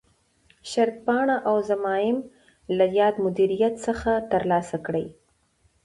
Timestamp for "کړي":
4.85-5.05